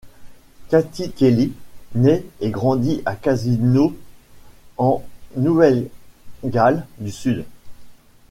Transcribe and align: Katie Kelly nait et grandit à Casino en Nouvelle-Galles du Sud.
Katie 0.69 1.11
Kelly 1.11 1.53
nait 1.93 2.25
et 2.39 2.49
grandit 2.49 3.03
à 3.05 3.13
Casino 3.15 3.95
en 4.79 5.03
Nouvelle-Galles 5.35 6.87
du 6.97 7.11
Sud. 7.11 7.45